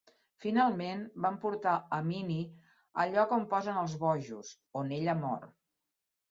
Finalment, 0.43 1.01
van 1.25 1.35
portar 1.43 1.73
a 1.97 1.99
Minnie 2.07 2.71
al 3.05 3.13
lloc 3.17 3.35
"on 3.37 3.45
posen 3.53 3.79
els 3.83 3.95
bojos", 4.07 4.51
on 4.83 4.91
ella 4.99 5.17
mor. 5.23 5.47